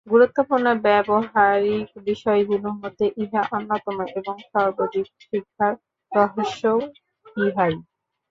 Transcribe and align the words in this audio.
গুরুত্বপূর্ণ 0.07 0.67
ব্যাবহারিক 0.85 1.87
বিষয়গুলির 2.07 2.75
মধ্যে 2.81 3.05
ইহা 3.23 3.41
অন্যতম, 3.51 3.97
এবং 4.19 4.35
সর্ববিধ 4.51 5.07
শিক্ষার 5.21 5.73
রহস্যও 6.11 6.79
ইহাই। 7.37 7.73